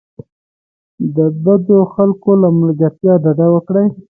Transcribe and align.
د 1.15 1.17
بدو 1.43 1.79
خلکو 1.93 2.31
له 2.41 2.47
ملګرتیا 2.59 3.13
ډډه 3.23 3.47
وکړئ. 3.51 3.87